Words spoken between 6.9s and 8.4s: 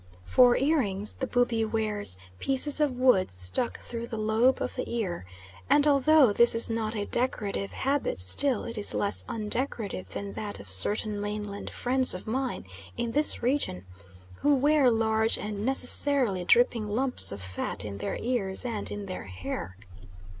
a decorative habit